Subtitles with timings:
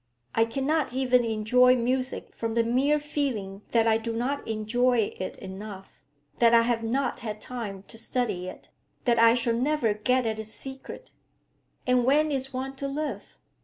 [0.33, 5.37] I cannot even enjoy music from the mere feeling that I do not enjoy it
[5.37, 6.03] enough,
[6.39, 8.69] that I have not had time to study it,
[9.05, 11.11] that I shall never get at its secret....
[11.85, 13.37] And when is one to live?